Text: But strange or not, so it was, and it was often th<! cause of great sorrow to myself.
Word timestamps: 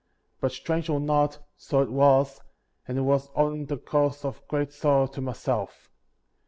But 0.39 0.51
strange 0.51 0.89
or 0.89 0.99
not, 0.99 1.37
so 1.57 1.79
it 1.83 1.91
was, 1.91 2.41
and 2.87 2.97
it 2.97 3.01
was 3.01 3.29
often 3.35 3.67
th<! 3.67 3.85
cause 3.85 4.25
of 4.25 4.41
great 4.47 4.73
sorrow 4.73 5.05
to 5.05 5.21
myself. 5.21 5.91